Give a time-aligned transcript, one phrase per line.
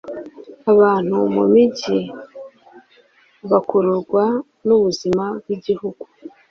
[0.71, 1.99] abantu mumijyi
[3.49, 4.23] bakururwa
[4.65, 6.03] nubuzima bwigihugu